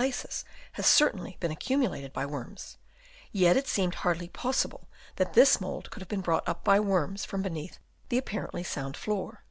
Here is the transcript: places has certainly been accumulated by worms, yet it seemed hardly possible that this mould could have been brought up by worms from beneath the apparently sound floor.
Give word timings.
places 0.00 0.44
has 0.74 0.86
certainly 0.86 1.36
been 1.40 1.50
accumulated 1.50 2.12
by 2.12 2.24
worms, 2.24 2.76
yet 3.32 3.56
it 3.56 3.66
seemed 3.66 3.96
hardly 3.96 4.28
possible 4.28 4.86
that 5.16 5.32
this 5.34 5.60
mould 5.60 5.90
could 5.90 6.00
have 6.00 6.08
been 6.08 6.20
brought 6.20 6.48
up 6.48 6.62
by 6.62 6.78
worms 6.78 7.24
from 7.24 7.42
beneath 7.42 7.80
the 8.08 8.16
apparently 8.16 8.62
sound 8.62 8.96
floor. 8.96 9.42